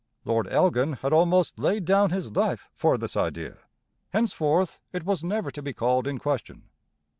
Lord 0.25 0.47
Elgin 0.47 0.93
had 0.93 1.13
almost 1.13 1.59
laid 1.59 1.85
down 1.85 2.09
his 2.09 2.31
life 2.31 2.69
for 2.73 2.97
this 2.97 3.15
idea; 3.15 3.57
henceforth 4.09 4.81
it 4.91 5.03
was 5.03 5.23
never 5.23 5.51
to 5.51 5.61
be 5.61 5.73
called 5.73 6.07
in 6.07 6.17
question. 6.17 6.71